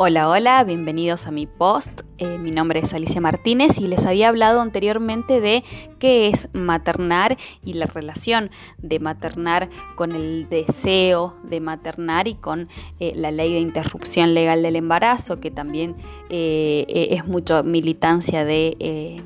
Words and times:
Hola, 0.00 0.28
hola, 0.28 0.62
bienvenidos 0.62 1.26
a 1.26 1.32
mi 1.32 1.46
post. 1.46 2.02
Eh, 2.18 2.38
mi 2.38 2.52
nombre 2.52 2.78
es 2.78 2.94
Alicia 2.94 3.20
Martínez 3.20 3.78
y 3.78 3.88
les 3.88 4.06
había 4.06 4.28
hablado 4.28 4.60
anteriormente 4.60 5.40
de 5.40 5.64
qué 5.98 6.28
es 6.28 6.50
maternar 6.52 7.36
y 7.64 7.72
la 7.72 7.86
relación 7.86 8.52
de 8.78 9.00
maternar 9.00 9.68
con 9.96 10.12
el 10.12 10.48
deseo 10.48 11.36
de 11.42 11.58
maternar 11.58 12.28
y 12.28 12.36
con 12.36 12.68
eh, 13.00 13.12
la 13.16 13.32
ley 13.32 13.52
de 13.52 13.58
interrupción 13.58 14.34
legal 14.34 14.62
del 14.62 14.76
embarazo, 14.76 15.40
que 15.40 15.50
también 15.50 15.96
eh, 16.30 17.08
es 17.10 17.26
mucho 17.26 17.64
militancia 17.64 18.44
de 18.44 19.20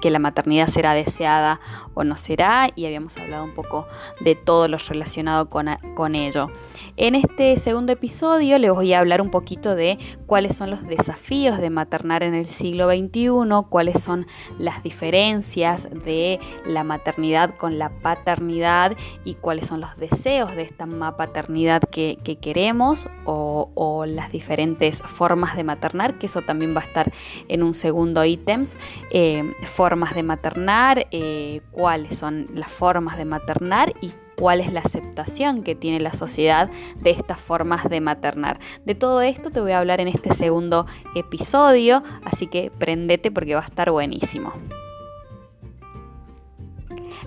que 0.00 0.10
la 0.10 0.18
maternidad 0.18 0.68
será 0.68 0.94
deseada 0.94 1.60
o 1.94 2.04
no 2.04 2.16
será 2.16 2.68
y 2.74 2.86
habíamos 2.86 3.16
hablado 3.16 3.44
un 3.44 3.54
poco 3.54 3.86
de 4.20 4.34
todo 4.34 4.68
lo 4.68 4.78
relacionado 4.78 5.48
con, 5.50 5.68
con 5.94 6.14
ello. 6.14 6.48
En 6.96 7.14
este 7.14 7.56
segundo 7.56 7.92
episodio 7.92 8.58
les 8.58 8.70
voy 8.70 8.92
a 8.92 8.98
hablar 8.98 9.20
un 9.20 9.30
poquito 9.30 9.74
de 9.74 9.98
cuáles 10.26 10.56
son 10.56 10.70
los 10.70 10.86
desafíos 10.86 11.58
de 11.58 11.70
maternar 11.70 12.22
en 12.22 12.34
el 12.34 12.46
siglo 12.46 12.88
XXI, 12.88 13.30
cuáles 13.68 14.02
son 14.02 14.26
las 14.58 14.82
diferencias 14.82 15.88
de 15.90 16.40
la 16.64 16.84
maternidad 16.84 17.56
con 17.56 17.78
la 17.78 17.90
paternidad 17.90 18.96
y 19.24 19.34
cuáles 19.34 19.66
son 19.66 19.80
los 19.80 19.96
deseos 19.96 20.54
de 20.54 20.62
esta 20.62 20.86
paternidad 21.16 21.82
que, 21.90 22.18
queremos 22.40 23.08
o, 23.24 24.04
las 24.06 24.32
diferentes 24.32 25.02
formas 25.02 25.56
de 25.56 25.64
maternar, 25.64 26.18
que 26.18 26.26
eso 26.26 26.42
también 26.42 26.74
va 26.74 26.80
a 26.80 26.84
estar 26.84 27.12
en 27.48 27.62
un 27.62 27.74
segundo 27.74 28.24
ítems, 28.24 28.78
eh, 29.10 29.39
formas 29.64 30.14
de 30.14 30.22
maternar, 30.22 31.06
eh, 31.10 31.60
cuáles 31.70 32.16
son 32.16 32.48
las 32.54 32.70
formas 32.70 33.16
de 33.16 33.24
maternar 33.24 33.94
y 34.00 34.12
cuál 34.36 34.60
es 34.60 34.72
la 34.72 34.80
aceptación 34.80 35.62
que 35.62 35.74
tiene 35.74 36.00
la 36.00 36.14
sociedad 36.14 36.70
de 37.00 37.10
estas 37.10 37.38
formas 37.38 37.88
de 37.88 38.00
maternar. 38.00 38.58
De 38.86 38.94
todo 38.94 39.20
esto 39.20 39.50
te 39.50 39.60
voy 39.60 39.72
a 39.72 39.78
hablar 39.78 40.00
en 40.00 40.08
este 40.08 40.32
segundo 40.32 40.86
episodio, 41.14 42.02
así 42.24 42.46
que 42.46 42.72
prendete 42.78 43.30
porque 43.30 43.54
va 43.54 43.60
a 43.60 43.64
estar 43.64 43.90
buenísimo. 43.90 44.54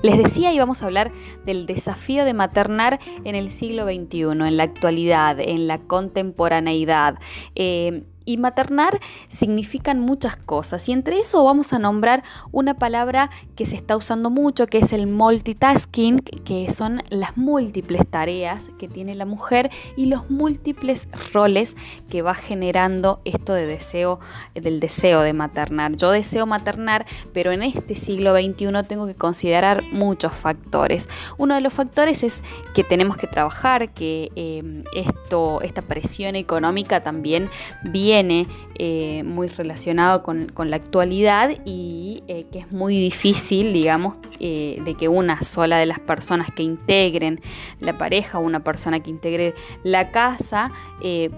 Les 0.01 0.17
decía, 0.17 0.51
íbamos 0.51 0.83
a 0.83 0.87
hablar 0.87 1.11
del 1.45 1.65
desafío 1.65 2.25
de 2.25 2.33
maternar 2.33 2.99
en 3.23 3.35
el 3.35 3.51
siglo 3.51 3.85
XXI, 3.85 4.21
en 4.23 4.57
la 4.57 4.63
actualidad, 4.63 5.39
en 5.39 5.67
la 5.67 5.77
contemporaneidad. 5.79 7.19
Eh, 7.55 8.03
y 8.25 8.37
maternar 8.37 8.99
significan 9.29 9.99
muchas 9.99 10.35
cosas 10.35 10.87
y 10.87 10.91
entre 10.91 11.19
eso 11.19 11.43
vamos 11.43 11.73
a 11.73 11.79
nombrar 11.79 12.23
una 12.51 12.75
palabra 12.75 13.29
que 13.55 13.65
se 13.65 13.75
está 13.75 13.97
usando 13.97 14.29
mucho 14.29 14.67
que 14.67 14.79
es 14.79 14.93
el 14.93 15.07
multitasking, 15.07 16.19
que 16.19 16.71
son 16.71 17.01
las 17.09 17.37
múltiples 17.37 18.07
tareas 18.07 18.69
que 18.77 18.87
tiene 18.87 19.15
la 19.15 19.25
mujer 19.25 19.69
y 19.97 20.05
los 20.05 20.29
múltiples 20.29 21.07
roles 21.33 21.75
que 22.09 22.21
va 22.21 22.33
generando 22.33 23.19
esto 23.25 23.53
de 23.53 23.65
deseo 23.65 24.19
del 24.53 24.79
deseo 24.79 25.21
de 25.21 25.33
maternar. 25.33 25.95
Yo 25.95 26.11
deseo 26.11 26.45
maternar, 26.45 27.05
pero 27.33 27.51
en 27.51 27.63
este 27.63 27.95
siglo 27.95 28.35
XXI 28.35 28.83
tengo 28.87 29.07
que 29.07 29.15
considerar 29.15 29.83
muchos 29.91 30.33
factores. 30.33 31.09
Uno 31.37 31.55
de 31.55 31.61
los 31.61 31.73
factores 31.73 32.23
es 32.23 32.41
que 32.73 32.83
tenemos 32.83 33.17
que 33.17 33.27
trabajar, 33.27 33.93
que 33.93 34.31
eh, 34.35 34.83
esto, 34.95 35.61
esta 35.61 35.81
presión 35.81 36.35
económica 36.35 37.03
también 37.03 37.49
viene 37.83 38.12
eh, 38.19 39.23
muy 39.25 39.47
relacionado 39.47 40.21
con, 40.21 40.51
la 40.55 40.75
actualidad 40.75 41.49
y 41.65 42.23
eh, 42.27 42.45
que 42.51 42.59
es 42.59 42.71
muy 42.71 42.95
difícil, 42.95 43.73
digamos, 43.73 44.15
eh, 44.39 44.81
de 44.85 44.93
que 44.95 45.07
una 45.07 45.41
sola 45.41 45.77
de 45.77 45.87
las 45.87 45.99
personas 45.99 46.51
que 46.51 46.61
integren 46.61 47.41
la 47.79 47.97
pareja 47.97 48.37
o 48.37 48.41
una 48.41 48.63
persona 48.63 48.99
que 48.99 49.09
integre 49.09 49.55
la 49.83 50.11
casa 50.11 50.71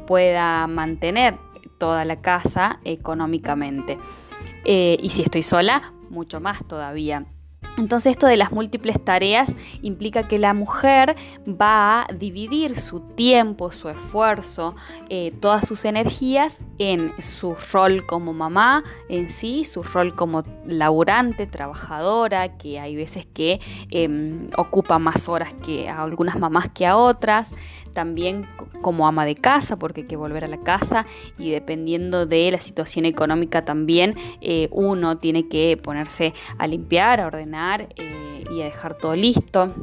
pueda 0.06 0.68
mantener 0.68 1.38
toda 1.78 2.04
la 2.04 2.22
casa 2.22 2.80
económicamente. 2.84 3.98
y 4.66 5.10
si 5.10 5.22
estoy 5.22 5.44
sola, 5.44 5.94
mucho 6.10 6.42
más 6.42 6.66
todavía. 6.68 7.26
Entonces 7.78 8.12
esto 8.12 8.28
de 8.28 8.38
las 8.38 8.52
múltiples 8.52 9.04
tareas 9.04 9.56
implica 9.82 10.28
que 10.28 10.40
la 10.40 10.54
mujer 10.54 11.16
va 11.48 12.04
a 12.04 12.08
dividir 12.14 12.78
su 12.78 13.02
tiempo, 13.02 13.72
su 13.72 13.90
esfuerzo, 13.90 14.76
eh, 15.10 15.34
todas 15.42 15.68
sus 15.68 15.84
energías 15.86 16.60
en 16.78 17.14
su 17.22 17.56
rol 17.74 18.06
como 18.06 18.34
mamá 18.34 18.84
en 19.10 19.30
sí, 19.30 19.66
su 19.66 19.84
rol 19.84 20.16
como 20.16 20.44
laburante, 20.66 21.48
trabajadora, 21.48 22.58
que 22.58 22.80
hay 22.80 22.96
veces 22.96 23.26
que 23.26 23.60
em, 23.92 24.48
ocupa 24.58 25.00
más 25.00 25.28
horas 25.28 25.54
que 25.66 25.90
a 25.90 26.02
algunas 26.02 26.40
mamás 26.40 26.70
que 26.70 26.86
a 26.86 26.98
otras, 26.98 27.52
también 27.96 28.48
como 28.82 29.08
ama 29.08 29.26
de 29.26 29.34
casa, 29.34 29.80
porque 29.80 30.02
hay 30.02 30.08
que 30.08 30.16
volver 30.16 30.44
a 30.44 30.48
la 30.48 30.62
casa 30.62 31.08
y 31.40 31.50
dependiendo 31.50 32.28
de 32.28 32.52
la 32.52 32.60
situación 32.60 33.06
económica 33.06 33.66
también 33.66 34.14
eh, 34.42 34.68
uno 34.70 35.18
tiene 35.18 35.48
que 35.48 35.80
ponerse 35.82 36.36
a 36.60 36.68
limpiar, 36.68 37.20
a 37.20 37.26
ordenar 37.26 37.90
eh, 37.96 38.44
y 38.52 38.62
a 38.62 38.66
dejar 38.66 38.96
todo 39.00 39.16
listo 39.16 39.74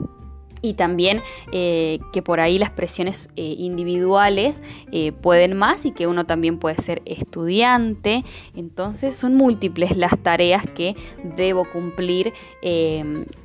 y 0.62 0.75
también 0.75 1.21
eh, 1.53 1.99
que 2.12 2.23
por 2.23 2.41
ahí 2.41 2.56
las 2.59 2.71
presiones 2.71 3.31
eh, 3.37 3.55
individuales 3.59 4.62
pueden 5.21 5.56
más 5.56 5.84
y 5.84 5.93
que 5.93 6.06
uno 6.06 6.27
también 6.27 6.59
puede 6.59 6.77
ser 6.77 7.03
estudiante. 7.05 8.25
Entonces 8.55 9.17
son 9.17 9.34
múltiples 9.34 9.97
las 9.97 10.19
tareas 10.19 10.65
que 10.75 10.95
debo 11.37 11.65
cumplir 11.65 12.33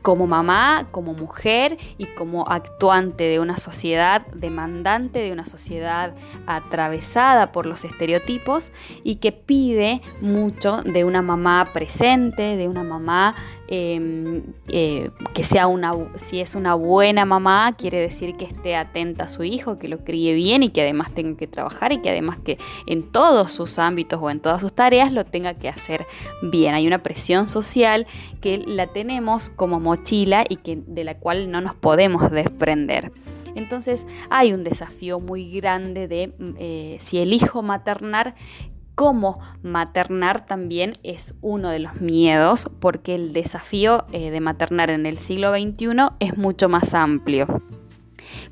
como 0.01 0.27
mamá, 0.27 0.87
como 0.91 1.13
mujer 1.13 1.77
y 1.97 2.05
como 2.05 2.47
actuante 2.47 3.23
de 3.23 3.39
una 3.39 3.57
sociedad 3.57 4.27
demandante, 4.27 5.19
de 5.19 5.31
una 5.31 5.45
sociedad 5.45 6.13
atravesada 6.45 7.51
por 7.51 7.65
los 7.65 7.83
estereotipos 7.85 8.71
y 9.03 9.15
que 9.15 9.31
pide 9.31 10.01
mucho 10.21 10.81
de 10.83 11.03
una 11.03 11.21
mamá 11.21 11.69
presente, 11.73 12.57
de 12.57 12.67
una 12.67 12.83
mamá 12.83 13.35
Em, 13.69 14.43
eh, 14.69 15.09
que 15.33 15.43
sea 15.43 15.67
una, 15.67 15.93
si 16.15 16.39
es 16.39 16.55
una 16.55 16.73
buena 16.75 17.06
mamá, 17.13 17.75
quiere 17.77 17.99
decir 17.99 18.35
que 18.37 18.45
esté 18.45 18.75
atenta 18.75 19.25
a 19.25 19.29
su 19.29 19.43
hijo, 19.43 19.77
que 19.77 19.87
lo 19.87 20.03
críe 20.03 20.33
bien 20.33 20.63
y 20.63 20.69
que 20.69 20.81
además 20.81 21.13
tenga 21.13 21.37
que 21.37 21.47
trabajar 21.47 21.91
y 21.91 22.01
que 22.01 22.09
además 22.09 22.37
que 22.43 22.57
en 22.85 23.11
todos 23.11 23.51
sus 23.51 23.79
ámbitos 23.79 24.19
o 24.21 24.29
en 24.29 24.39
todas 24.39 24.61
sus 24.61 24.73
tareas 24.73 25.11
lo 25.11 25.25
tenga 25.25 25.53
que 25.55 25.69
hacer 25.69 26.05
bien. 26.41 26.73
Hay 26.75 26.87
una 26.87 27.03
presión 27.03 27.47
social 27.47 28.07
que 28.41 28.57
la 28.57 28.87
tenemos 28.87 29.49
como 29.49 29.79
mochila 29.79 30.45
y 30.47 30.57
que, 30.57 30.79
de 30.85 31.03
la 31.03 31.17
cual 31.17 31.51
no 31.51 31.61
nos 31.61 31.75
podemos 31.75 32.29
desprender. 32.31 33.11
Entonces 33.55 34.05
hay 34.29 34.53
un 34.53 34.63
desafío 34.63 35.19
muy 35.19 35.51
grande 35.51 36.07
de 36.07 36.33
eh, 36.59 36.97
si 36.99 37.17
elijo 37.17 37.63
maternar, 37.63 38.35
cómo 38.97 39.39
maternar 39.61 40.47
también 40.47 40.93
es 41.03 41.35
uno 41.41 41.69
de 41.69 41.77
los 41.77 42.01
miedos, 42.01 42.67
porque 42.79 43.13
el 43.13 43.31
desafío 43.31 44.07
eh, 44.11 44.31
de 44.31 44.41
maternar 44.41 44.89
en 44.89 45.05
el 45.05 45.19
siglo 45.19 45.51
XXI 45.51 46.15
es 46.19 46.35
mucho 46.35 46.67
más 46.67 46.95
amplio 46.95 47.61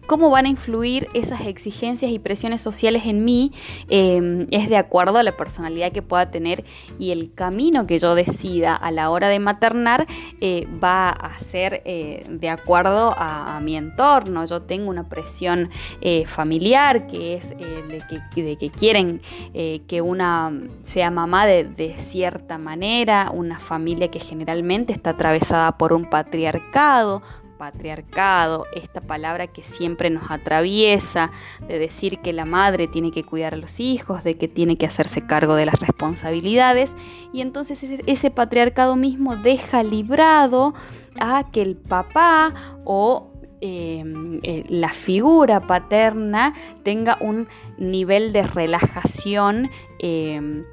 cómo 0.07 0.29
van 0.29 0.45
a 0.45 0.49
influir 0.49 1.07
esas 1.13 1.41
exigencias 1.41 2.11
y 2.11 2.19
presiones 2.19 2.61
sociales 2.61 3.03
en 3.05 3.23
mí 3.23 3.51
em, 3.89 4.47
es 4.51 4.69
de 4.69 4.77
acuerdo 4.77 5.17
a 5.17 5.23
la 5.23 5.35
personalidad 5.37 5.91
que 5.91 6.01
pueda 6.01 6.31
tener 6.31 6.63
y 6.99 7.11
el 7.11 7.33
camino 7.33 7.87
que 7.87 7.99
yo 7.99 8.15
decida 8.15 8.75
a 8.75 8.91
la 8.91 9.09
hora 9.09 9.29
de 9.29 9.39
maternar 9.39 10.07
eh, 10.41 10.67
va 10.83 11.09
a 11.09 11.39
ser 11.39 11.81
eh, 11.85 12.25
de 12.29 12.49
acuerdo 12.49 13.13
a, 13.17 13.59
mi 13.61 13.77
entorno. 13.77 14.45
Yo 14.45 14.61
tengo 14.61 14.89
una 14.89 15.07
presión 15.07 15.69
eh, 16.01 16.25
familiar 16.27 17.07
que 17.07 17.35
es 17.35 17.49
de 17.49 18.57
que, 18.59 18.69
quieren 18.69 19.21
que 19.53 20.01
una 20.01 20.51
sea 20.81 21.09
mamá 21.09 21.45
de, 21.45 21.63
de 21.63 21.95
cierta 21.99 22.57
manera, 22.57 23.31
una 23.33 23.59
familia 23.59 24.09
que 24.09 24.19
generalmente 24.19 24.91
está 24.93 25.11
atravesada 25.11 25.77
por 25.77 25.93
un 25.93 26.09
patriarcado, 26.09 27.21
patriarcado, 27.57 28.65
esta 28.73 29.01
palabra 29.01 29.47
que 29.47 29.63
siempre 29.63 30.09
nos 30.09 30.29
atraviesa, 30.29 31.31
de 31.67 31.79
decir 31.79 32.19
que 32.19 32.33
la 32.33 32.45
madre 32.45 32.87
tiene 32.87 33.11
que 33.11 33.23
cuidar 33.23 33.53
a 33.53 33.57
los 33.57 33.79
hijos, 33.79 34.23
de 34.23 34.37
que 34.37 34.47
tiene 34.47 34.77
que 34.77 34.85
hacerse 34.85 35.25
cargo 35.25 35.55
de 35.55 35.65
las 35.65 35.79
responsabilidades, 35.79 36.95
y 37.33 37.41
entonces 37.41 37.85
ese 38.05 38.31
patriarcado 38.31 38.95
mismo 38.95 39.35
deja 39.35 39.83
librado 39.83 40.73
a 41.19 41.49
que 41.51 41.61
el 41.61 41.75
papá 41.75 42.53
o 42.83 43.31
em, 43.61 44.39
eh, 44.43 44.65
la 44.67 44.89
figura 44.89 45.61
paterna 45.61 46.53
tenga 46.83 47.17
un 47.21 47.47
nivel 47.77 48.33
de 48.33 48.43
relajación 48.43 49.69
em, 49.99 50.65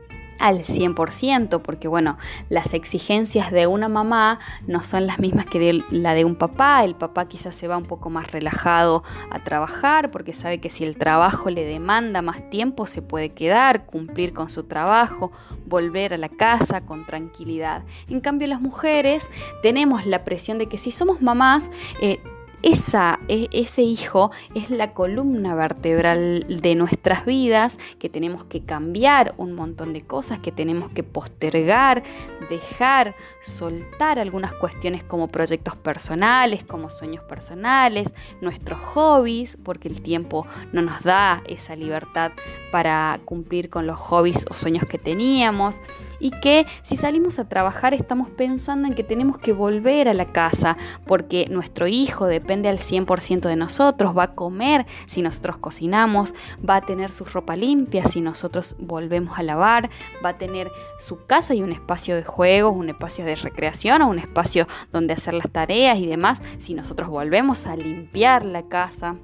al 0.43 0.65
100%, 0.65 1.63
porque 1.63 1.87
bueno, 1.87 2.19
las 2.49 2.75
exigencias 2.75 3.53
de 3.53 3.69
una 3.69 3.89
mamá 3.89 4.41
no 4.67 4.83
son 4.83 5.07
las 5.07 5.21
mismas 5.21 5.47
que 5.47 5.61
de 5.61 5.85
la 5.91 6.15
de 6.15 6.25
un 6.25 6.35
papá. 6.35 6.85
El 6.85 6.97
papá 6.97 7.29
quizás 7.29 7.55
se 7.55 7.69
va 7.69 7.77
un 7.77 7.85
poco 7.85 8.11
más 8.11 8.33
relajado 8.33 9.05
a 9.31 9.45
trabajar 9.45 10.11
porque 10.11 10.35
sabe 10.35 10.59
que 10.59 10.69
si 10.69 10.83
el 10.83 10.97
trabajo 10.97 11.49
le 11.49 11.65
demanda 11.65 12.23
más 12.23 12.51
tiempo 12.51 12.87
se 12.87 13.03
puede 13.03 13.31
quedar, 13.31 13.87
cumplir 13.87 14.35
con 14.35 14.51
su 14.51 14.65
trabajo, 14.65 15.31
volver 15.67 16.13
a 16.13 16.19
la 16.19 16.29
casa 16.29 16.85
con 16.85 17.07
tranquilidad. 17.07 17.85
En 18.09 18.21
cambio 18.21 18.49
las 18.49 18.61
mujeres 18.61 19.29
tenemos 19.63 20.07
la 20.07 20.25
presión 20.25 20.59
de 20.59 20.67
que 20.67 20.77
si 20.77 20.91
somos 20.91 21.23
mamás, 21.23 21.71
eh, 22.01 22.21
esa, 22.63 23.19
e, 23.29 23.49
ese 23.53 23.83
hijo 23.83 24.31
es 24.55 24.71
la 24.71 24.93
columna 24.93 25.55
vertebral 25.55 26.47
de 26.49 26.75
nuestras 26.75 27.27
vidas, 27.27 27.79
que 27.99 28.09
tenemos 28.09 28.45
que 28.45 28.65
cambiar 28.65 29.35
un 29.37 29.53
montón 29.55 29.93
de 29.93 30.03
cosas, 30.03 30.39
que 30.39 30.53
tenemos 30.53 30.89
que 30.91 31.03
postergar, 31.03 32.03
dejar, 32.49 33.15
soltar 33.41 34.19
algunas 34.19 34.53
cuestiones 34.53 35.03
como 35.03 35.29
proyectos 35.29 35.75
personales, 35.77 36.65
como 36.65 36.91
sueños 36.91 37.25
personales, 37.25 38.15
nuestros 38.41 38.79
hobbies, 38.79 39.59
porque 39.63 39.89
el 39.89 40.01
tiempo 40.01 40.47
no 40.73 40.83
nos 40.83 41.03
da 41.03 41.43
esa 41.47 41.75
libertad 41.75 42.33
para 42.71 43.21
cumplir 43.25 43.71
con 43.71 43.87
los 43.87 43.99
hobbies 43.99 44.47
o 44.51 44.55
sueños 44.55 44.85
que 44.89 44.99
teníamos. 44.99 45.81
Y 46.21 46.31
que 46.31 46.67
si 46.83 46.95
salimos 46.95 47.41
a 47.41 47.49
trabajar 47.49 47.95
estamos 47.95 48.31
pensando 48.31 48.87
en 48.87 48.95
que 48.95 49.03
tenemos 49.03 49.39
que 49.39 49.53
volver 49.53 50.09
a 50.09 50.15
la 50.15 50.27
casa 50.27 50.77
porque 51.05 51.47
nuestro 51.51 51.89
hijo 51.89 52.27
depende 52.27 52.52
al 52.53 52.79
100% 52.79 53.41
de 53.41 53.57
nosotros, 53.57 54.17
va 54.17 54.25
a 54.25 54.35
comer 54.35 54.87
si 55.07 55.23
nosotros 55.23 55.57
cocinamos, 55.57 56.35
va 56.69 56.77
a 56.77 56.81
tener 56.83 57.11
su 57.11 57.25
ropa 57.25 57.57
limpia 57.57 58.07
si 58.07 58.21
nosotros 58.21 58.77
volvemos 58.79 59.39
a 59.39 59.43
lavar, 59.43 59.91
va 60.25 60.31
a 60.31 60.39
tener 60.39 60.71
su 60.99 61.25
casa 61.27 61.55
y 61.55 61.63
un 61.63 61.73
espacio 61.73 62.17
de 62.17 62.25
juegos, 62.25 62.75
un 62.77 62.89
espacio 62.89 63.25
de 63.25 63.37
recreación 63.37 64.03
o 64.03 64.09
un 64.09 64.19
espacio 64.19 64.67
donde 64.93 65.15
hacer 65.15 65.35
las 65.35 65.51
tareas 65.51 65.99
y 65.99 66.07
demás 66.07 66.43
si 66.59 66.75
nosotros 66.75 67.09
volvemos 67.09 67.67
a 67.67 67.77
limpiar 67.77 68.45
la 68.45 68.63
casa 68.69 69.17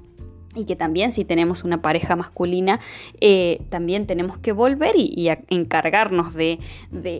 y 0.55 0.65
que 0.65 0.75
también 0.75 1.11
si 1.11 1.25
tenemos 1.25 1.63
una 1.63 1.81
pareja 1.81 2.15
masculina, 2.15 2.79
eh, 3.21 3.61
también 3.69 4.07
tenemos 4.07 4.39
que 4.39 4.51
volver 4.51 4.95
y, 4.95 5.29
encargarnos 5.49 6.33
de, 6.33 6.59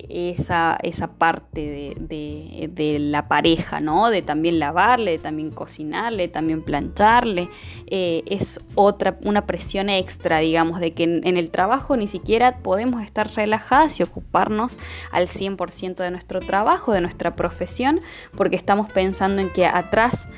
esa, 0.09 0.77
esa, 0.81 1.11
parte 1.11 1.95
de, 1.99 2.97
la 2.99 3.27
pareja, 3.27 3.81
¿no? 3.81 4.09
De 4.09 4.23
también 4.23 4.57
lavarle, 4.57 5.11
de 5.11 5.19
también 5.19 5.51
cocinarle, 5.51 6.27
también 6.27 6.63
plancharle. 6.63 7.49
Eh, 7.85 8.23
es 8.25 8.59
otra, 8.73 9.19
una 9.21 9.45
presión 9.45 9.89
extra, 9.89 10.39
digamos, 10.39 10.79
de 10.79 10.93
que 10.93 11.03
en, 11.03 11.37
el 11.37 11.51
trabajo 11.51 11.95
ni 11.97 12.07
siquiera 12.07 12.57
podemos 12.57 13.03
estar 13.03 13.29
relajadas 13.35 13.99
y 13.99 14.03
ocuparnos 14.03 14.79
al 15.11 15.27
100% 15.27 15.95
de 15.97 16.09
nuestro 16.09 16.39
trabajo, 16.39 16.93
de 16.93 17.01
nuestra 17.01 17.35
profesión, 17.35 18.01
porque 18.35 18.55
estamos 18.55 18.89
pensando 18.89 19.41
en 19.41 19.51
que 19.51 19.67
atrás 19.67 20.29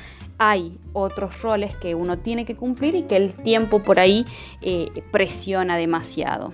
hay 0.50 0.76
otros 0.92 1.40
roles 1.42 1.74
que 1.76 1.94
uno 1.94 2.18
tiene 2.18 2.44
que 2.44 2.56
cumplir 2.56 2.94
y 2.96 3.02
que 3.02 3.16
el 3.16 3.34
tiempo 3.34 3.82
por 3.82 4.00
ahí 4.00 4.24
eh, 4.60 4.88
presiona 5.12 5.76
demasiado. 5.76 6.52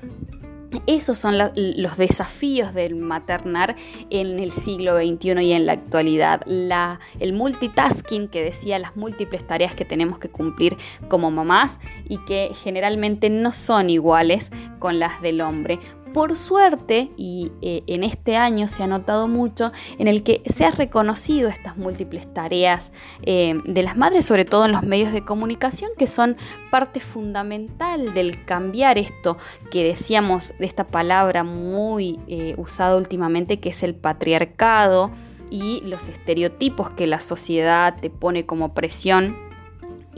Esos 0.86 1.16
son 1.16 1.38
los 1.38 1.96
desafíos 1.96 2.74
del 2.74 2.94
maternar 2.94 3.74
en 4.10 4.38
el 4.38 4.52
siglo 4.52 4.98
XXI 4.98 5.40
y 5.40 5.52
en 5.52 5.64
la 5.64 5.72
actualidad. 5.72 6.42
el 6.46 7.32
multitasking 7.32 8.28
que 8.28 8.42
decía 8.42 8.78
las 8.78 8.94
múltiples 8.94 9.46
tareas 9.46 9.74
que 9.74 9.86
tenemos 9.86 10.18
que 10.18 10.28
cumplir 10.28 10.76
como 11.08 11.30
mamás 11.30 11.78
y 12.06 12.18
que 12.26 12.50
generalmente 12.62 13.30
no 13.30 13.52
son 13.52 13.88
iguales 13.88 14.52
con 14.78 14.98
las 14.98 15.22
del 15.22 15.40
hombre 15.40 15.78
por 16.12 16.36
suerte, 16.36 17.10
y 17.16 17.52
eh, 17.62 17.82
en 17.86 18.04
este 18.04 18.36
año 18.36 18.68
se 18.68 18.82
ha 18.82 18.86
notado 18.86 19.28
mucho, 19.28 19.72
en 19.98 20.08
el 20.08 20.22
que 20.22 20.42
se 20.46 20.64
ha 20.64 20.70
reconocido 20.70 21.48
estas 21.48 21.76
múltiples 21.76 22.32
tareas 22.32 22.92
eh, 23.22 23.54
de 23.64 23.82
las 23.82 23.96
madres, 23.96 24.26
sobre 24.26 24.44
todo 24.44 24.66
en 24.66 24.72
los 24.72 24.82
medios 24.82 25.12
de 25.12 25.24
comunicación, 25.24 25.90
que 25.96 26.06
son 26.06 26.36
parte 26.70 27.00
fundamental 27.00 28.14
del 28.14 28.44
cambiar 28.44 28.98
esto 28.98 29.38
que 29.70 29.84
decíamos 29.84 30.54
de 30.58 30.66
esta 30.66 30.84
palabra 30.84 31.44
muy 31.44 32.20
eh, 32.28 32.54
usada 32.58 32.96
últimamente, 32.96 33.60
que 33.60 33.70
es 33.70 33.82
el 33.82 33.94
patriarcado 33.94 35.10
y 35.50 35.80
los 35.84 36.08
estereotipos 36.08 36.90
que 36.90 37.06
la 37.06 37.20
sociedad 37.20 37.96
te 38.00 38.10
pone 38.10 38.44
como 38.44 38.74
presión 38.74 39.47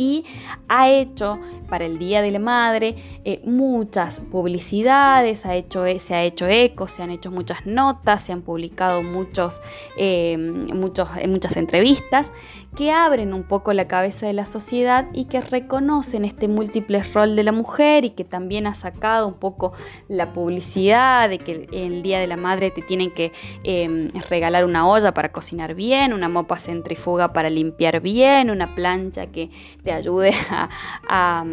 y 0.01 0.25
ha 0.69 0.89
hecho 0.89 1.39
para 1.69 1.85
el 1.85 1.99
Día 1.99 2.23
de 2.23 2.31
la 2.31 2.39
Madre 2.39 2.97
eh, 3.27 3.43
muchas 3.45 4.21
publicidades, 4.21 5.45
ha 5.45 5.55
hecho, 5.55 5.85
e, 5.85 6.01
se 6.01 6.15
ha 6.15 6.25
hecho 6.25 6.49
eco, 6.49 6.89
se 6.89 7.03
han 7.03 7.11
hecho 7.11 7.31
muchas 7.31 7.67
notas, 7.67 8.25
se 8.25 8.33
han 8.33 8.41
publicado 8.41 9.03
muchos, 9.03 9.61
eh, 9.99 10.39
muchos, 10.39 11.09
muchas 11.29 11.59
entrevistas 11.59 12.33
que 12.77 12.93
abren 12.93 13.35
un 13.35 13.43
poco 13.43 13.73
la 13.73 13.89
cabeza 13.89 14.27
de 14.27 14.33
la 14.33 14.47
sociedad 14.47 15.09
y 15.13 15.25
que 15.25 15.41
reconocen 15.41 16.25
este 16.25 16.47
múltiple 16.47 17.03
rol 17.03 17.35
de 17.35 17.43
la 17.43 17.53
mujer 17.53 18.05
y 18.05 18.11
que 18.11 18.25
también 18.25 18.67
ha 18.67 18.75
sacado 18.75 19.27
un 19.27 19.35
poco 19.35 19.73
la 20.09 20.33
publicidad 20.33 21.29
de 21.29 21.39
que 21.39 21.69
el 21.73 22.03
Día 22.03 22.21
de 22.21 22.29
la 22.29 22.37
Madre 22.37 22.71
te 22.71 22.83
tienen 22.83 23.11
que 23.11 23.33
em, 23.65 24.11
regalar 24.29 24.65
una 24.65 24.87
olla 24.87 25.13
para 25.13 25.33
cocinar 25.33 25.75
bien, 25.75 26.13
una 26.13 26.29
mopa 26.29 26.59
centrifuga 26.59 27.33
para 27.33 27.51
limpiar 27.51 28.01
bien, 28.01 28.51
una 28.51 28.75
plancha 28.75 29.27
que 29.27 29.51
te 29.83 29.90
ayude 29.93 30.33
a, 31.09 31.45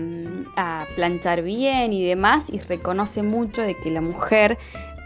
planchar 0.96 1.44
bien 1.44 1.94
y 1.94 2.04
demás 2.04 2.50
y 2.52 2.60
reconoce 2.60 3.24
mucho 3.24 3.62
de 3.62 3.76
que 3.76 3.92
la 3.92 4.02
mujer 4.02 4.58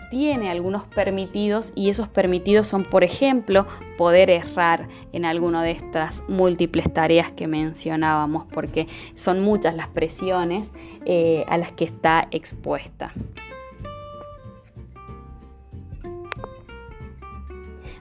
tiene 0.09 0.49
algunos 0.49 0.85
permitidos 0.85 1.71
y 1.73 1.89
esos 1.89 2.07
permitidos 2.09 2.67
son, 2.67 2.83
por 2.83 3.03
ejemplo, 3.03 3.65
poder 3.97 4.29
errar 4.29 4.89
en 5.13 5.23
alguna 5.23 5.63
de 5.63 5.71
estas 5.71 6.21
múltiples 6.27 6.91
tareas 6.91 7.31
que 7.31 7.47
mencionábamos, 7.47 8.45
porque 8.51 8.87
son 9.15 9.41
muchas 9.41 9.75
las 9.75 9.87
presiones 9.87 10.71
eh, 11.05 11.45
a 11.47 11.57
las 11.57 11.71
que 11.71 11.85
está 11.85 12.27
expuesta. 12.31 13.13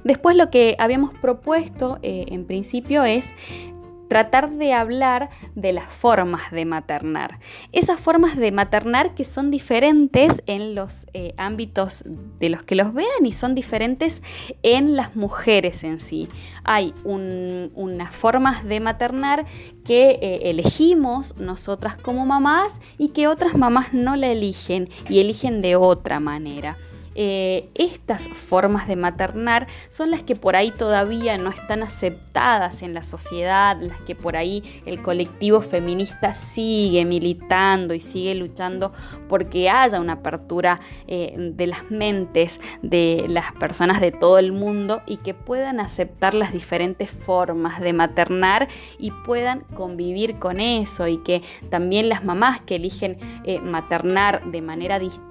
Después 0.05 0.37
lo 0.37 0.51
que 0.51 0.77
habíamos 0.79 1.13
propuesto 1.13 1.99
eh, 2.03 2.27
en 2.29 2.47
principio 2.47 3.05
es 3.05 3.35
tratar 4.11 4.51
de 4.51 4.75
hablar 4.75 5.31
de 5.55 5.73
las 5.73 5.87
formas 5.87 6.51
de 6.51 6.65
maternar. 6.65 7.39
Esas 7.71 8.01
formas 8.01 8.37
de 8.37 8.51
maternar 8.51 9.15
que 9.15 9.25
son 9.25 9.53
diferentes 9.53 10.43
en 10.47 10.75
los 10.75 11.07
eh, 11.15 11.33
ámbitos 11.37 12.03
de 12.41 12.49
los 12.49 12.65
que 12.65 12.75
los 12.75 12.93
vean 12.93 13.25
y 13.25 13.33
son 13.33 13.55
diferentes 13.55 14.21
en 14.65 14.97
las 14.97 15.15
mujeres 15.15 15.85
en 15.85 16.01
sí. 16.01 16.29
Hay 16.65 16.93
unas 17.05 18.13
formas 18.13 18.65
de 18.65 18.81
maternar 18.81 19.47
que 19.85 20.19
eh, 20.21 20.51
elegimos 20.51 21.37
nosotras 21.37 21.97
como 21.97 22.27
mamás 22.27 22.81
y 22.99 23.11
que 23.11 23.29
otras 23.29 23.55
mamás 23.57 23.95
no 23.95 24.17
la 24.17 24.27
eligen 24.27 24.89
y 25.09 25.21
eligen 25.21 25.63
de 25.63 25.77
otra 25.77 26.19
manera. 26.19 26.77
Eh, 27.17 27.69
estas 27.75 28.29
formas 28.29 28.87
de 28.87 28.95
maternar 28.95 29.67
son 29.89 30.13
las 30.13 30.23
que 30.23 30.37
por 30.37 30.55
ahí 30.55 30.71
todavía 30.71 31.37
no 31.39 31.51
están 31.51 31.83
aceptadas 31.83 32.83
en 32.83 32.95
la 32.95 33.03
sociedad, 33.03 33.77
las 33.81 33.99
que 34.03 34.15
por 34.15 34.37
ahí 34.37 34.83
el 34.87 35.03
colectivo 35.03 35.61
feminista 35.61 36.35
sigue 36.35 37.05
militando 37.05 37.95
y 37.95 38.01
sigue 38.01 38.35
luchando 38.37 38.93
porque 39.29 39.69
haya 39.69 40.01
una 40.01 40.15
apertura 40.15 40.81
eh, 41.09 41.35
de 41.37 41.67
las 41.67 41.91
mentes 41.91 42.61
de 42.83 43.27
las 43.29 43.53
personas 43.53 44.01
de 44.01 44.13
todo 44.13 44.39
el 44.39 44.53
mundo 44.53 45.03
y 45.07 45.17
que 45.17 45.35
puedan 45.35 45.81
aceptar 45.81 46.35
las 46.35 46.53
diferentes 46.53 47.11
formas 47.11 47.81
de 47.81 47.93
maternar 47.93 48.69
y 48.99 49.11
puedan 49.11 49.61
convivir 49.75 50.39
con 50.39 50.61
eso 50.61 51.09
y 51.09 51.19
que 51.19 51.43
también 51.71 52.09
las 52.09 52.25
mamás 52.25 52.61
que 52.61 52.77
eligen 52.77 53.19
eh, 53.45 53.61
maternar 53.61 54.45
de 54.51 54.63
manera 54.63 54.99
distinta 54.99 55.30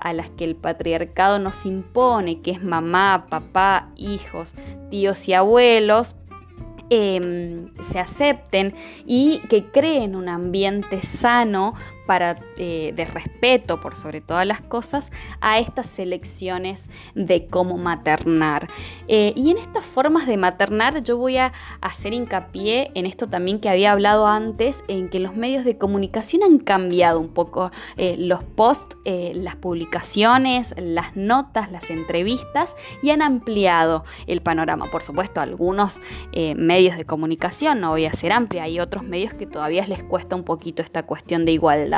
a 0.00 0.12
las 0.12 0.30
que 0.30 0.44
el 0.44 0.56
patriarcado 0.56 1.38
nos 1.38 1.66
impone, 1.66 2.40
que 2.40 2.50
es 2.50 2.62
mamá, 2.62 3.26
papá, 3.30 3.90
hijos, 3.96 4.54
tíos 4.90 5.28
y 5.28 5.34
abuelos, 5.34 6.16
em, 6.90 7.72
se 7.80 8.00
acepten 8.00 8.74
y 9.06 9.38
que 9.48 9.64
creen 9.66 10.16
un 10.16 10.28
ambiente 10.28 11.00
sano 11.02 11.74
para, 12.06 12.36
eh, 12.56 12.92
de 12.94 13.04
respeto 13.04 13.80
por 13.80 13.96
sobre 13.96 14.20
todas 14.20 14.46
las 14.46 14.60
cosas 14.60 15.10
a 15.40 15.58
estas 15.58 15.86
selecciones 15.86 16.88
de 17.14 17.46
cómo 17.46 17.76
maternar. 17.76 18.68
Eh, 19.08 19.32
y 19.36 19.50
en 19.50 19.58
estas 19.58 19.84
formas 19.84 20.26
de 20.26 20.36
maternar 20.36 21.02
yo 21.02 21.18
voy 21.18 21.36
a 21.36 21.52
hacer 21.80 22.14
hincapié 22.14 22.90
en 22.94 23.06
esto 23.06 23.28
también 23.28 23.60
que 23.60 23.68
había 23.68 23.92
hablado 23.92 24.26
antes, 24.26 24.84
en 24.88 25.08
que 25.08 25.20
los 25.20 25.36
medios 25.36 25.64
de 25.64 25.76
comunicación 25.76 26.42
han 26.42 26.58
cambiado 26.58 27.20
un 27.20 27.28
poco 27.28 27.70
eh, 27.96 28.16
los 28.18 28.42
posts, 28.42 28.96
las 29.06 29.54
publicaciones, 29.54 30.74
las 30.76 31.14
notas, 31.14 31.70
las 31.70 31.90
entrevistas 31.90 32.74
y 33.02 33.10
han 33.10 33.22
ampliado 33.22 34.04
el 34.26 34.40
panorama. 34.40 34.86
Por 34.90 35.02
supuesto, 35.02 35.40
algunos 35.40 36.00
medios 36.56 36.96
de 36.96 37.04
comunicación, 37.04 37.80
no 37.80 37.90
voy 37.90 38.06
a 38.06 38.12
ser 38.12 38.32
amplia, 38.32 38.64
hay 38.64 38.80
otros 38.80 39.04
medios 39.04 39.32
que 39.32 39.46
todavía 39.46 39.86
les 39.86 40.02
cuesta 40.02 40.34
un 40.34 40.42
poquito 40.42 40.82
esta 40.82 41.04
cuestión 41.04 41.44
de 41.44 41.52
igualdad 41.52 41.95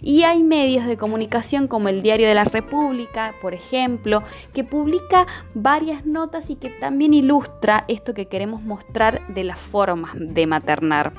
y 0.00 0.22
hay 0.22 0.42
medios 0.42 0.86
de 0.86 0.96
comunicación 0.96 1.68
como 1.68 1.88
el 1.88 2.02
Diario 2.02 2.28
de 2.28 2.34
la 2.34 2.44
República, 2.44 3.34
por 3.40 3.54
ejemplo, 3.54 4.22
que 4.52 4.64
publica 4.64 5.26
varias 5.54 6.04
notas 6.06 6.50
y 6.50 6.56
que 6.56 6.70
también 6.70 7.14
ilustra 7.14 7.84
esto 7.88 8.14
que 8.14 8.26
queremos 8.26 8.62
mostrar 8.62 9.26
de 9.28 9.44
las 9.44 9.58
formas 9.58 10.12
de 10.16 10.46
maternar. 10.46 11.12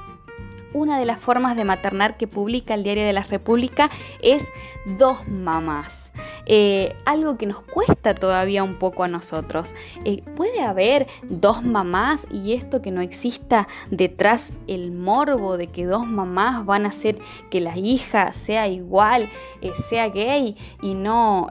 una 0.74 1.00
de 1.00 1.06
las 1.06 1.20
formas 1.20 1.56
de 1.56 1.66
maternar 1.66 2.18
que 2.18 2.28
publica 2.28 2.76
el 2.76 2.84
Diario 2.84 3.06
de 3.06 3.14
la 3.14 3.24
República 3.24 3.90
es 4.22 4.44
dos 4.86 5.28
mamás. 5.28 6.07
Eh, 6.46 6.96
algo 7.06 7.38
que 7.38 7.46
nos 7.46 7.62
cuesta 7.62 8.16
todavía 8.16 8.64
un 8.64 8.76
poco 8.76 9.04
a 9.04 9.08
nosotros. 9.08 9.74
Eh, 10.06 10.24
¿Puede 10.36 10.62
haber 10.62 11.08
dos 11.24 11.64
mamás 11.64 12.26
y 12.32 12.54
esto 12.54 12.82
que 12.82 12.92
no 12.92 13.02
exista 13.02 13.68
detrás 13.92 14.54
el 14.68 14.92
morbo 14.92 15.58
de 15.58 15.68
que 15.68 15.86
dos 15.86 16.08
mamás 16.08 16.66
van 16.66 16.86
a 16.86 16.90
hacer 16.90 17.20
que 17.50 17.60
la 17.60 17.78
hija 17.78 18.32
sea 18.34 18.68
igual, 18.68 19.30
eh, 19.62 19.72
sea 19.76 20.10
gay 20.10 20.56
y 20.82 20.94
no 20.94 21.50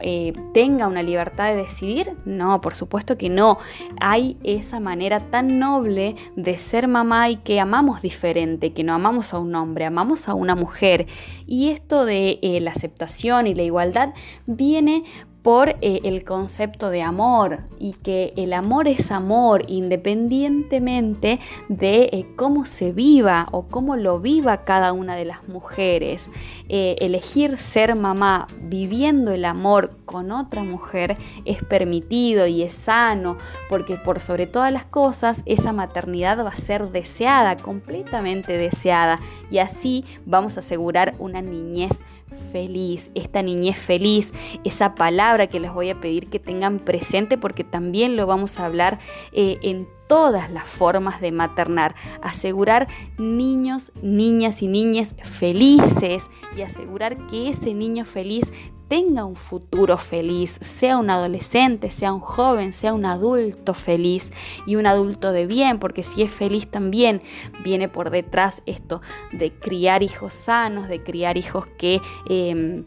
tenga 0.55 0.87
una 0.87 1.03
libertad 1.03 1.51
de 1.51 1.57
decidir? 1.57 2.17
No, 2.25 2.61
por 2.61 2.75
supuesto 2.75 3.19
que 3.19 3.29
no. 3.29 3.59
Hay 4.01 4.37
esa 4.45 4.81
manera 4.81 5.21
tan 5.31 5.59
noble 5.59 6.17
de 6.37 6.57
ser 6.59 6.89
mamá 6.89 7.29
y 7.31 7.37
que 7.37 7.61
amamos 7.61 8.03
diferente, 8.03 8.73
que 8.73 8.85
no 8.85 8.95
amamos 8.95 9.35
a 9.35 9.39
un 9.39 9.55
hombre, 9.55 9.85
amamos 9.85 10.29
a 10.29 10.35
una 10.35 10.55
mujer. 10.55 11.07
Y 11.47 11.71
esto 11.71 12.05
de 12.05 12.39
la 12.61 12.71
aceptación 12.71 13.47
y 13.47 13.55
la 13.55 13.63
igualdad 13.63 14.15
viene 14.57 15.05
por 15.47 15.77
eh, 15.81 16.01
el 16.03 16.25
concepto 16.25 16.91
de 16.91 17.03
amor 17.03 17.61
y 17.79 17.93
que 17.93 18.33
el 18.37 18.53
amor 18.53 18.89
es 18.89 19.13
amor 19.13 19.63
independientemente 19.69 21.39
de 21.69 22.11
eh, 22.11 22.27
cómo 22.35 22.67
se 22.67 22.91
viva 22.91 23.47
o 23.53 23.69
cómo 23.69 23.95
lo 23.95 24.19
viva 24.19 24.65
cada 24.65 24.93
una 24.93 25.15
de 25.15 25.25
las 25.25 25.47
mujeres. 25.47 26.29
Eh, 26.69 26.97
elegir 26.99 27.59
ser 27.59 27.95
mamá 27.95 28.49
viviendo 28.61 29.31
el 29.31 29.45
amor 29.45 29.93
con 30.05 30.33
otra 30.33 30.65
mujer 30.65 31.17
es 31.45 31.63
permitido 31.63 32.49
y 32.49 32.65
es 32.65 32.73
sano 32.73 33.37
porque 33.69 33.99
por 33.99 34.19
sobre 34.19 34.49
todas 34.49 34.73
las 34.73 34.85
cosas 34.85 35.43
esa 35.47 35.73
maternidad 35.73 36.45
va 36.45 36.51
a 36.51 36.57
ser 36.57 36.91
deseada, 36.91 37.57
completamente 37.57 38.59
deseada 38.59 39.21
y 39.49 39.59
así 39.59 40.05
vamos 40.25 40.57
a 40.57 40.61
asegurar 40.61 41.15
una 41.21 41.41
niñez 41.41 42.01
feliz, 42.37 43.11
esta 43.15 43.43
niñez 43.43 43.77
feliz, 43.77 44.33
esa 44.65 44.95
palabra 44.95 45.47
que 45.47 45.61
les 45.61 45.73
voy 45.73 45.91
a 45.91 46.01
pedir 46.01 46.29
que 46.29 46.39
tengan 46.39 46.79
presente 46.79 47.39
porque 47.39 47.65
también 47.65 48.17
lo 48.17 48.27
vamos 48.27 48.59
a 48.59 48.67
hablar 48.67 48.99
eh, 49.33 49.59
en 49.63 49.89
todas 50.07 50.51
las 50.51 50.65
formas 50.65 51.21
de 51.21 51.33
maternar, 51.33 51.95
asegurar 52.23 52.87
niños, 53.19 53.93
niñas 54.03 54.63
y 54.63 54.69
niñas 54.69 55.15
felices 55.23 56.27
y 56.57 56.63
asegurar 56.63 57.27
que 57.27 57.49
ese 57.49 57.75
niño 57.75 58.05
feliz 58.05 58.53
tenga 58.89 59.25
un 59.25 59.37
futuro 59.37 59.97
feliz, 59.99 60.59
sea 60.61 60.99
un 60.99 61.11
adolescente, 61.11 61.91
sea 61.91 62.13
un 62.13 62.21
joven, 62.21 62.73
sea 62.73 62.93
un 62.93 63.05
adulto 63.05 63.75
feliz 63.75 64.31
y 64.67 64.77
un 64.77 64.87
adulto 64.87 65.33
de 65.33 65.47
bien, 65.47 65.79
porque 65.79 66.03
si 66.03 66.23
es 66.23 66.31
feliz 66.31 66.69
también 66.71 67.23
viene 67.65 67.89
por 67.89 68.11
detrás 68.11 68.63
esto 68.67 69.01
de 69.33 69.53
criar 69.53 70.03
hijos 70.03 70.33
sanos, 70.33 70.89
de 70.89 71.03
criar 71.03 71.37
hijos 71.37 71.67
que... 71.79 72.01
Em, 72.29 72.85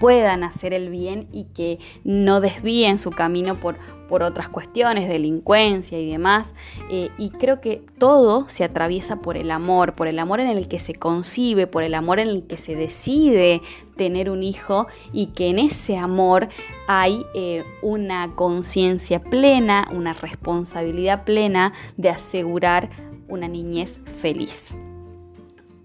puedan 0.00 0.42
hacer 0.44 0.74
el 0.74 0.90
bien 0.90 1.28
y 1.32 1.44
que 1.44 1.78
no 2.02 2.40
desvíen 2.40 2.98
su 2.98 3.10
camino 3.10 3.54
por, 3.54 3.78
por 4.08 4.22
otras 4.22 4.48
cuestiones, 4.48 5.08
delincuencia 5.08 5.98
y 5.98 6.10
demás. 6.10 6.54
Eh, 6.90 7.10
y 7.18 7.30
creo 7.30 7.60
que 7.60 7.82
todo 7.98 8.48
se 8.48 8.64
atraviesa 8.64 9.16
por 9.20 9.36
el 9.36 9.50
amor, 9.50 9.94
por 9.94 10.08
el 10.08 10.18
amor 10.18 10.40
en 10.40 10.48
el 10.48 10.68
que 10.68 10.78
se 10.78 10.94
concibe, 10.94 11.66
por 11.66 11.82
el 11.82 11.94
amor 11.94 12.18
en 12.18 12.28
el 12.28 12.46
que 12.46 12.56
se 12.56 12.76
decide 12.76 13.62
tener 13.96 14.30
un 14.30 14.42
hijo 14.42 14.86
y 15.12 15.26
que 15.28 15.48
en 15.48 15.58
ese 15.58 15.96
amor 15.96 16.48
hay 16.88 17.24
eh, 17.34 17.64
una 17.82 18.34
conciencia 18.34 19.20
plena, 19.20 19.88
una 19.92 20.12
responsabilidad 20.12 21.24
plena 21.24 21.72
de 21.96 22.10
asegurar 22.10 22.90
una 23.28 23.48
niñez 23.48 24.00
feliz. 24.04 24.76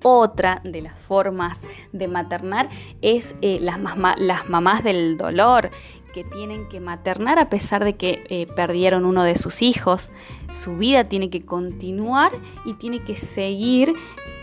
Otra 0.02 0.62
de 0.64 0.82
las 0.82 0.98
formas 0.98 1.64
de 1.92 2.08
maternar 2.08 2.70
es 3.02 3.36
eh, 3.42 3.60
las, 3.62 3.80
las 4.18 4.50
mamás 4.50 4.84
del 4.84 5.18
dolor 5.18 5.72
que 6.12 6.24
tienen 6.24 6.68
que 6.68 6.80
maternar 6.80 7.40
a 7.40 7.50
pesar 7.50 7.84
de 7.84 7.96
que 7.96 8.24
eh, 8.30 8.48
perdieron 8.56 9.06
uno 9.06 9.24
de 9.24 9.36
sus 9.36 9.62
hijos. 9.62 10.12
Su 10.52 10.78
vida 10.78 11.06
tiene 11.06 11.30
que 11.30 11.46
continuar 11.46 12.32
y 12.66 12.74
tiene 12.74 13.04
que 13.04 13.16
seguir 13.16 13.94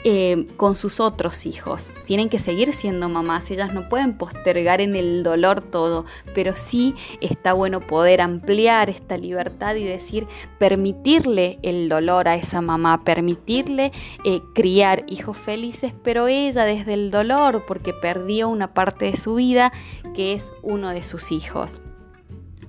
eh, 0.08 0.46
con 0.56 0.76
sus 0.76 1.00
otros 1.00 1.46
hijos. 1.46 1.90
Tienen 2.04 2.28
que 2.28 2.38
seguir 2.38 2.72
siendo 2.72 3.08
mamás, 3.08 3.50
ellas 3.50 3.74
no 3.74 3.88
pueden 3.88 4.16
postergar 4.16 4.80
en 4.80 4.94
el 4.94 5.24
dolor 5.24 5.60
todo, 5.60 6.04
pero 6.32 6.52
sí 6.54 6.94
está 7.20 7.54
bueno 7.54 7.80
poder 7.80 8.20
ampliar 8.20 8.88
esta 8.88 9.16
libertad 9.16 9.74
y 9.74 9.82
decir, 9.82 10.28
permitirle 10.60 11.58
el 11.62 11.88
dolor 11.88 12.28
a 12.28 12.36
esa 12.36 12.60
mamá, 12.60 13.02
permitirle 13.02 13.90
eh, 14.24 14.42
criar 14.54 15.02
hijos 15.08 15.36
felices, 15.36 15.92
pero 16.04 16.28
ella 16.28 16.64
desde 16.64 16.94
el 16.94 17.10
dolor, 17.10 17.64
porque 17.66 17.92
perdió 17.92 18.48
una 18.48 18.74
parte 18.74 19.06
de 19.06 19.16
su 19.16 19.34
vida 19.34 19.72
que 20.14 20.34
es 20.34 20.52
uno 20.62 20.90
de 20.90 21.02
sus 21.02 21.32
hijos 21.32 21.80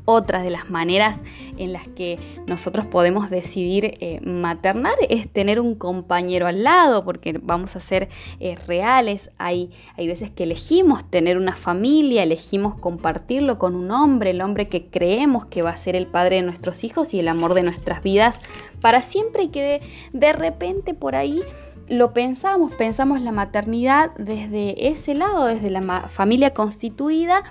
otras 0.10 0.44
de 0.44 0.50
las 0.50 0.70
maneras 0.70 1.22
en 1.58 1.74
las 1.74 1.86
que 1.90 2.18
nosotros 2.48 2.86
podemos 2.86 3.30
decidir 3.30 3.96
eh, 4.00 4.22
maternar 4.22 4.96
es 5.10 5.30
tener 5.30 5.60
un 5.60 5.76
compañero 5.76 6.48
al 6.48 6.64
lado, 6.64 7.04
porque 7.04 7.38
vamos 7.44 7.76
a 7.76 7.82
ser 7.82 8.08
eh, 8.40 8.56
reales. 8.68 9.32
Hay, 9.38 9.70
hay 9.98 10.08
veces 10.08 10.32
que 10.32 10.44
elegimos 10.44 11.04
tener 11.10 11.38
una 11.38 11.52
familia, 11.52 12.24
elegimos 12.24 12.80
compartirlo 12.80 13.60
con 13.60 13.76
un 13.76 13.92
hombre, 13.92 14.32
el 14.32 14.42
hombre 14.42 14.70
que 14.70 14.86
creemos 14.86 15.46
que 15.46 15.62
va 15.62 15.72
a 15.72 15.78
ser 15.78 15.98
el 15.98 16.08
padre 16.08 16.38
de 16.38 16.44
nuestros 16.44 16.86
hijos 16.86 17.14
y 17.14 17.20
el 17.20 17.28
amor 17.28 17.54
de 17.54 17.64
nuestras 17.64 18.02
vidas 18.02 18.40
para 18.80 19.02
siempre 19.02 19.44
y 19.44 19.48
que 19.50 19.62
de, 19.62 19.82
de 20.14 20.32
repente 20.32 20.94
por 20.94 21.16
ahí 21.16 21.42
lo 21.90 22.14
pensamos, 22.14 22.74
pensamos 22.74 23.22
la 23.22 23.32
maternidad 23.32 24.12
desde 24.18 24.90
ese 24.90 25.16
lado, 25.16 25.46
desde 25.46 25.70
la 25.70 26.08
familia 26.08 26.54
constituida 26.54 27.44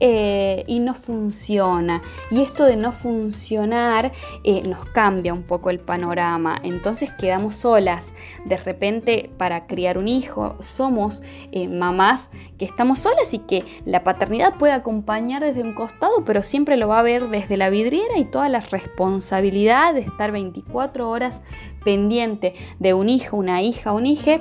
eh, 0.00 0.64
y, 0.66 0.80
no 0.80 0.94
funciona. 0.94 2.02
Y 2.30 2.42
esto 2.42 2.64
de 2.64 2.76
no 2.76 2.92
funcionar 2.92 4.12
eh, 4.42 4.62
nos 4.62 4.84
cambia 4.86 5.32
un 5.32 5.42
poco 5.42 5.70
el 5.70 5.78
panorama. 5.78 6.58
Entonces 6.62 7.10
quedamos 7.10 7.56
solas. 7.56 8.14
De 8.44 8.56
repente 8.56 9.30
para 9.36 9.66
criar 9.66 9.98
un 9.98 10.08
hijo 10.08 10.56
somos 10.60 11.22
eh, 11.52 11.68
mamás 11.68 12.30
que 12.58 12.64
estamos 12.64 12.98
solas 13.00 13.32
y 13.34 13.38
que 13.38 13.64
la 13.84 14.02
paternidad 14.02 14.56
puede 14.56 14.72
acompañar 14.72 15.42
desde 15.42 15.62
un 15.62 15.74
costado, 15.74 16.24
pero 16.24 16.42
siempre 16.42 16.76
lo 16.76 16.88
va 16.88 16.98
a 16.98 17.02
ver 17.02 17.28
desde 17.28 17.56
la 17.56 17.70
vidriera 17.70 18.18
y 18.18 18.24
toda 18.24 18.48
la 18.48 18.60
responsabilidad 18.60 19.94
de 19.94 20.00
estar 20.00 20.32
24 20.32 21.08
horas 21.08 21.40
pendiente 21.84 22.54
de 22.78 22.94
un 22.94 23.08
hijo, 23.08 23.36
una 23.36 23.62
hija, 23.62 23.92
un 23.92 24.06
hijo 24.06 24.40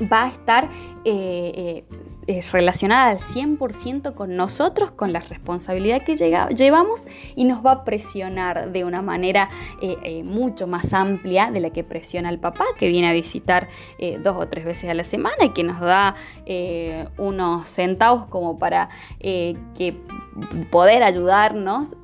va 0.00 0.24
a 0.24 0.28
estar 0.28 0.68
eh, 1.04 1.84
eh, 2.26 2.40
relacionada 2.52 3.10
al 3.10 3.18
100% 3.18 4.14
con 4.14 4.36
nosotros, 4.36 4.90
con 4.90 5.12
la 5.12 5.20
responsabilidad 5.20 6.02
que 6.02 6.16
llevamos 6.16 7.06
y 7.36 7.44
nos 7.44 7.64
va 7.64 7.72
a 7.72 7.84
presionar 7.84 8.72
de 8.72 8.84
una 8.84 9.02
manera 9.02 9.50
eh, 9.82 10.22
mucho 10.24 10.66
más 10.66 10.92
amplia 10.92 11.50
de 11.50 11.60
la 11.60 11.70
que 11.70 11.84
presiona 11.84 12.30
el 12.30 12.38
papá 12.38 12.64
que 12.78 12.88
viene 12.88 13.08
a 13.08 13.12
visitar 13.12 13.68
dos 14.22 14.36
o 14.38 14.48
tres 14.48 14.64
veces 14.64 14.90
a 14.90 14.94
la 14.94 15.04
semana 15.04 15.44
y 15.44 15.50
que 15.50 15.62
nos 15.62 15.80
da 15.80 16.14
unos 17.18 17.68
centavos 17.68 18.26
como 18.26 18.58
para 18.58 18.88
que 19.74 19.94
poder 20.70 21.02
ayudarnos 21.02 21.96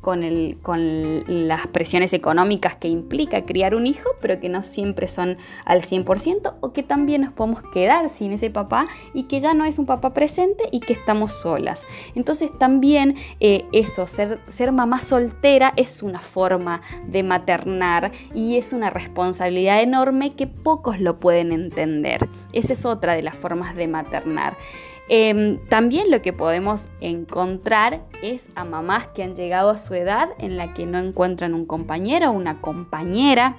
con, 0.00 0.22
con 0.62 1.48
las 1.48 1.66
presiones 1.66 2.12
económicas 2.12 2.76
que 2.76 2.88
implica 2.88 3.44
criar 3.44 3.74
un 3.74 3.86
hijo, 3.86 4.10
pero 4.20 4.40
que 4.40 4.48
no 4.48 4.62
siempre 4.62 5.08
son 5.08 5.36
al 5.64 5.82
100% 5.82 6.54
o 6.60 6.72
que 6.72 6.82
también 6.82 7.09
nos 7.18 7.32
podemos 7.32 7.62
quedar 7.72 8.10
sin 8.10 8.32
ese 8.32 8.50
papá 8.50 8.86
y 9.14 9.24
que 9.24 9.40
ya 9.40 9.54
no 9.54 9.64
es 9.64 9.78
un 9.78 9.86
papá 9.86 10.14
presente 10.14 10.64
y 10.70 10.80
que 10.80 10.92
estamos 10.92 11.32
solas. 11.32 11.84
Entonces 12.14 12.50
también 12.58 13.16
eh, 13.40 13.64
eso, 13.72 14.06
ser, 14.06 14.40
ser 14.48 14.72
mamá 14.72 15.02
soltera 15.02 15.72
es 15.76 16.02
una 16.02 16.20
forma 16.20 16.82
de 17.06 17.22
maternar 17.22 18.12
y 18.34 18.56
es 18.56 18.72
una 18.72 18.90
responsabilidad 18.90 19.82
enorme 19.82 20.34
que 20.34 20.46
pocos 20.46 21.00
lo 21.00 21.20
pueden 21.20 21.52
entender. 21.52 22.28
Esa 22.52 22.72
es 22.72 22.84
otra 22.84 23.14
de 23.14 23.22
las 23.22 23.34
formas 23.34 23.74
de 23.76 23.88
maternar. 23.88 24.56
Em, 25.12 25.58
también 25.66 26.08
lo 26.08 26.22
que 26.22 26.32
podemos 26.32 26.88
encontrar 27.00 28.00
es 28.22 28.48
a 28.54 28.64
mamás 28.64 29.08
que 29.08 29.24
han 29.24 29.34
llegado 29.34 29.70
a 29.70 29.76
su 29.76 29.94
edad 29.94 30.28
en 30.38 30.56
la 30.56 30.72
que 30.72 30.86
no 30.86 30.98
encuentran 30.98 31.52
un 31.52 31.66
compañero 31.66 32.30
o 32.30 32.32
una 32.32 32.60
compañera 32.60 33.56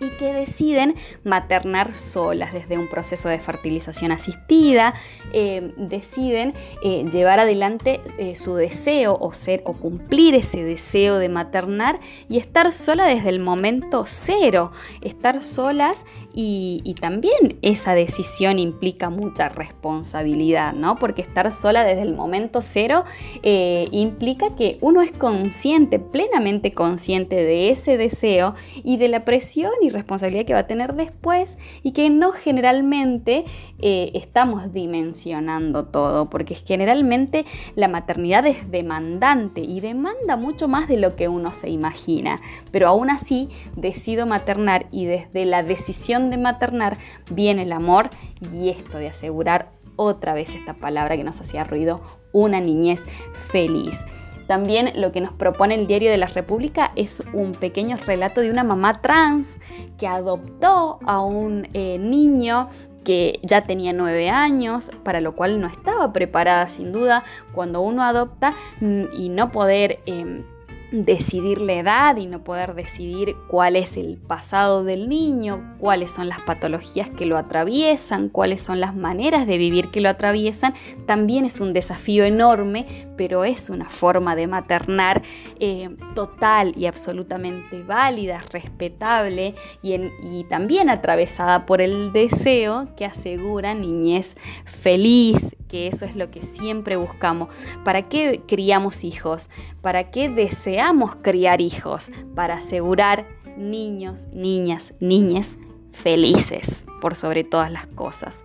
y 0.00 0.10
que 0.10 0.32
deciden 0.32 0.94
maternar 1.24 1.94
solas 1.96 2.52
desde 2.52 2.78
un 2.78 2.88
proceso 2.88 3.28
de 3.28 3.38
fertilización 3.38 4.12
asistida, 4.12 4.94
eh, 5.32 5.72
deciden 5.76 6.54
eh, 6.82 7.04
llevar 7.10 7.40
adelante 7.40 8.00
eh, 8.18 8.34
su 8.36 8.54
deseo 8.54 9.16
o 9.20 9.32
ser 9.32 9.62
o 9.64 9.74
cumplir 9.74 10.34
ese 10.34 10.64
deseo 10.64 11.18
de 11.18 11.28
maternar 11.28 12.00
y 12.28 12.38
estar 12.38 12.72
sola 12.72 13.06
desde 13.06 13.30
el 13.30 13.40
momento 13.40 14.04
cero, 14.06 14.72
estar 15.00 15.42
solas 15.42 16.04
y, 16.38 16.94
también 17.00 17.58
esa 17.62 17.94
decisión 17.94 18.58
implica 18.58 19.10
mucha 19.10 19.48
responsabilidad, 19.48 20.72
¿no? 20.72 20.96
Porque 20.96 21.22
estar 21.22 21.50
sola 21.50 21.84
desde 21.84 22.02
el 22.02 22.14
momento 22.14 22.62
cero 22.62 23.04
implica 23.42 24.54
que 24.54 24.78
uno 24.80 25.02
es 25.02 25.12
consciente, 25.12 25.98
plenamente 25.98 26.72
consciente 26.72 27.36
de 27.36 27.70
ese 27.70 27.96
deseo 27.96 28.54
y 28.84 28.96
de 28.98 29.08
la 29.08 29.24
presión 29.24 29.72
y 29.82 29.90
responsabilidad 29.90 30.44
que 30.44 30.52
va 30.54 30.60
a 30.60 30.66
tener 30.66 30.94
después 30.94 31.56
y 31.82 31.92
que 31.92 32.10
no 32.10 32.32
generalmente 32.32 33.44
eh, 33.78 34.10
estamos 34.14 34.72
dimensionando 34.72 35.86
todo, 35.86 36.30
porque 36.30 36.54
generalmente 36.54 37.44
la 37.74 37.88
maternidad 37.88 38.46
es 38.46 38.70
demandante 38.70 39.60
y 39.60 39.80
demanda 39.80 40.36
mucho 40.36 40.68
más 40.68 40.88
de 40.88 40.96
lo 40.96 41.16
que 41.16 41.28
uno 41.28 41.52
se 41.52 41.70
imagina, 41.70 42.40
pero 42.72 42.88
aún 42.88 43.10
así 43.10 43.48
decido 43.76 44.26
maternar 44.26 44.86
y 44.90 45.04
desde 45.04 45.44
la 45.44 45.62
decisión 45.62 46.25
de 46.30 46.38
maternar 46.38 46.98
viene 47.30 47.62
el 47.62 47.72
amor 47.72 48.10
y 48.52 48.70
esto 48.70 48.98
de 48.98 49.08
asegurar 49.08 49.70
otra 49.96 50.34
vez 50.34 50.54
esta 50.54 50.74
palabra 50.74 51.16
que 51.16 51.24
nos 51.24 51.40
hacía 51.40 51.64
ruido, 51.64 52.02
una 52.32 52.60
niñez 52.60 53.04
feliz. 53.34 54.04
También 54.46 54.92
lo 55.00 55.10
que 55.10 55.20
nos 55.20 55.32
propone 55.32 55.74
el 55.74 55.86
Diario 55.86 56.10
de 56.10 56.18
la 56.18 56.28
República 56.28 56.92
es 56.94 57.22
un 57.32 57.52
pequeño 57.52 57.96
relato 57.96 58.40
de 58.40 58.50
una 58.50 58.62
mamá 58.62 59.00
trans 59.00 59.58
que 59.98 60.06
adoptó 60.06 61.00
a 61.04 61.20
un 61.20 61.68
eh, 61.72 61.98
niño 61.98 62.68
que 63.04 63.40
ya 63.42 63.62
tenía 63.62 63.92
nueve 63.92 64.28
años, 64.30 64.90
para 65.02 65.20
lo 65.20 65.34
cual 65.34 65.60
no 65.60 65.66
estaba 65.66 66.12
preparada 66.12 66.68
sin 66.68 66.92
duda 66.92 67.24
cuando 67.54 67.80
uno 67.80 68.02
adopta 68.02 68.54
mm, 68.80 69.04
y 69.16 69.28
no 69.28 69.50
poder... 69.50 70.00
Em, 70.06 70.44
decidir 70.92 71.60
la 71.60 71.74
edad 71.74 72.16
y 72.16 72.26
no 72.26 72.44
poder 72.44 72.74
decidir 72.74 73.36
cuál 73.48 73.76
es 73.76 73.96
el 73.96 74.18
pasado 74.18 74.84
del 74.84 75.08
niño, 75.08 75.76
cuáles 75.78 76.12
son 76.12 76.28
las 76.28 76.40
patologías 76.40 77.10
que 77.10 77.26
lo 77.26 77.36
atraviesan, 77.36 78.28
cuáles 78.28 78.62
son 78.62 78.80
las 78.80 78.94
maneras 78.94 79.46
de 79.46 79.58
vivir 79.58 79.88
que 79.88 80.00
lo 80.00 80.08
atraviesan, 80.08 80.74
también 81.06 81.44
es 81.44 81.60
un 81.60 81.72
desafío 81.72 82.24
enorme, 82.24 82.86
pero 83.16 83.44
es 83.44 83.70
una 83.70 83.88
forma 83.88 84.36
de 84.36 84.46
maternar 84.46 85.22
eh, 85.58 85.90
total 86.14 86.72
y 86.76 86.86
absolutamente 86.86 87.82
válida, 87.82 88.44
respetable 88.52 89.54
y, 89.82 89.94
y 89.94 90.44
también 90.48 90.88
atravesada 90.90 91.66
por 91.66 91.80
el 91.80 92.12
deseo 92.12 92.88
que 92.96 93.04
asegura 93.04 93.74
niñez 93.74 94.36
feliz, 94.64 95.56
que 95.68 95.88
eso 95.88 96.04
es 96.04 96.16
lo 96.16 96.30
que 96.30 96.42
siempre 96.42 96.96
buscamos. 96.96 97.48
¿Para 97.84 98.08
qué 98.08 98.42
criamos 98.46 99.04
hijos? 99.04 99.50
¿Para 99.80 100.10
qué 100.10 100.28
deseamos 100.28 101.16
criar 101.16 101.60
hijos? 101.60 102.10
Para 102.34 102.54
asegurar 102.54 103.26
niños, 103.56 104.28
niñas, 104.32 104.94
niñas 105.00 105.56
felices 105.90 106.84
por 107.00 107.14
sobre 107.14 107.44
todas 107.44 107.70
las 107.70 107.86
cosas. 107.86 108.44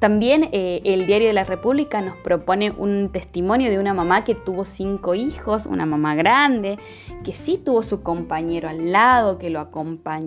También 0.00 0.48
eh, 0.52 0.80
el 0.84 1.06
Diario 1.06 1.28
de 1.28 1.34
la 1.34 1.44
República 1.44 2.00
nos 2.00 2.16
propone 2.16 2.70
un 2.70 3.10
testimonio 3.12 3.68
de 3.68 3.78
una 3.78 3.92
mamá 3.92 4.24
que 4.24 4.34
tuvo 4.34 4.64
cinco 4.64 5.14
hijos, 5.14 5.66
una 5.66 5.84
mamá 5.84 6.14
grande, 6.14 6.78
que 7.22 7.34
sí 7.34 7.60
tuvo 7.62 7.82
su 7.82 8.02
compañero 8.02 8.70
al 8.70 8.92
lado, 8.92 9.36
que, 9.36 9.50
lo 9.50 9.68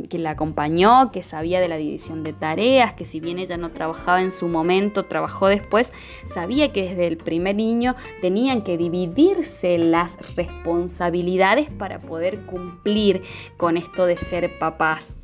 que 0.08 0.20
la 0.20 0.30
acompañó, 0.30 1.12
que 1.12 1.24
sabía 1.24 1.60
de 1.60 1.70
la 1.70 1.78
división 1.78 2.22
de 2.22 2.34
tareas, 2.34 2.94
que 2.94 3.04
si 3.04 3.20
bien 3.20 3.40
ella 3.40 3.58
no 3.58 3.72
trabajaba 3.72 4.22
en 4.22 4.30
su 4.30 4.48
momento, 4.48 5.06
trabajó 5.06 5.48
después, 5.48 5.92
sabía 6.28 6.72
que 6.72 6.84
desde 6.84 7.08
el 7.08 7.18
primer 7.18 7.56
niño 7.56 7.96
tenían 8.22 8.62
que 8.62 8.78
dividirse 8.78 9.80
las 9.80 10.36
responsabilidades 10.36 11.72
para 11.72 12.00
poder 12.00 12.46
cumplir 12.46 13.24
con 13.58 13.78
esto 13.78 14.06
de 14.06 14.18
ser 14.18 14.60
papás. 14.60 15.18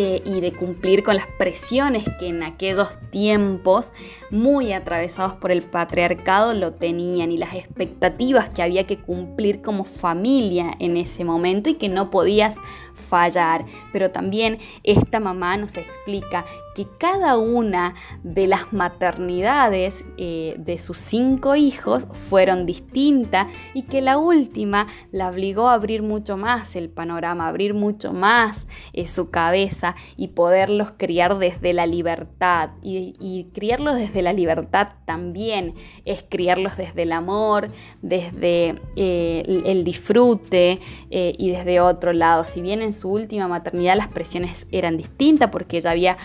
Eh, 0.00 0.22
y 0.24 0.40
de 0.40 0.52
cumplir 0.52 1.02
con 1.02 1.16
las 1.16 1.26
presiones 1.26 2.04
que 2.20 2.28
en 2.28 2.44
aquellos 2.44 3.00
tiempos, 3.10 3.92
muy 4.30 4.72
atravesados 4.72 5.34
por 5.34 5.50
el 5.50 5.62
patriarcado, 5.62 6.54
lo 6.54 6.72
tenían 6.74 7.32
y 7.32 7.36
las 7.36 7.54
expectativas 7.54 8.48
que 8.48 8.62
había 8.62 8.86
que 8.86 8.98
cumplir 8.98 9.60
como 9.60 9.82
familia 9.82 10.70
en 10.78 10.96
ese 10.96 11.24
momento 11.24 11.68
y 11.68 11.74
que 11.74 11.88
no 11.88 12.10
podías 12.10 12.54
fallar. 12.94 13.66
Pero 13.92 14.12
también 14.12 14.58
esta 14.84 15.18
mamá 15.18 15.56
nos 15.56 15.76
explica 15.76 16.44
que 16.78 16.86
cada 16.96 17.38
una 17.38 17.96
de 18.22 18.46
las 18.46 18.72
maternidades 18.72 20.04
eh, 20.16 20.54
de 20.58 20.78
sus 20.78 20.98
cinco 20.98 21.56
hijos 21.56 22.06
fueron 22.12 22.66
distintas 22.66 23.48
y 23.74 23.82
que 23.82 24.00
la 24.00 24.16
última 24.16 24.86
la 25.10 25.28
obligó 25.28 25.66
a 25.66 25.74
abrir 25.74 26.02
mucho 26.02 26.36
más 26.36 26.76
el 26.76 26.88
panorama, 26.88 27.48
abrir 27.48 27.74
mucho 27.74 28.12
más 28.12 28.68
eh, 28.92 29.08
su 29.08 29.28
cabeza 29.28 29.96
y 30.16 30.28
poderlos 30.28 30.92
criar 30.96 31.38
desde 31.38 31.72
la 31.72 31.84
libertad. 31.84 32.70
Y, 32.80 33.48
criarlos 33.52 33.96
desde 33.96 34.22
la 34.22 34.32
libertad 34.32 34.90
también 35.04 35.74
es 36.04 36.22
criarlos 36.28 36.76
desde 36.76 37.02
el 37.02 37.10
amor, 37.10 37.70
desde 38.02 38.80
eh, 38.94 39.62
el, 39.64 39.82
disfrute 39.82 40.78
y 41.10 41.50
desde 41.50 41.80
otro 41.80 42.12
lado. 42.12 42.44
Si 42.44 42.60
bien 42.60 42.82
en 42.82 42.92
su 42.92 43.10
última 43.10 43.48
maternidad 43.48 43.96
las 43.96 44.08
presiones 44.08 44.68
eran 44.70 44.96
distintas 44.96 45.50
porque 45.50 45.78
ella 45.78 45.90
había 45.90 46.16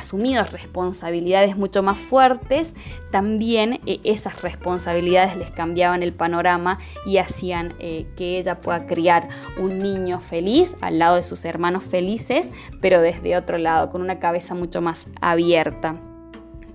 asumido 0.00 0.42
responsabilidades 0.44 1.56
mucho 1.56 1.82
más 1.82 1.98
fuertes, 1.98 2.74
también 3.10 3.80
eh, 3.86 4.00
esas 4.04 4.42
responsabilidades 4.42 5.36
les 5.36 5.50
cambiaban 5.50 6.02
el 6.02 6.12
panorama 6.12 6.78
y 7.06 7.18
hacían 7.18 7.74
eh, 7.78 8.06
que 8.16 8.38
ella 8.38 8.60
pueda 8.60 8.86
criar 8.86 9.28
un 9.58 9.78
niño 9.78 10.20
feliz 10.20 10.74
al 10.80 10.98
lado 10.98 11.16
de 11.16 11.24
sus 11.24 11.44
hermanos 11.44 11.84
felices, 11.84 12.50
pero 12.80 13.00
desde 13.00 13.36
otro 13.36 13.58
lado, 13.58 13.90
con 13.90 14.02
una 14.02 14.18
cabeza 14.18 14.54
mucho 14.54 14.80
más 14.80 15.06
abierta. 15.20 15.96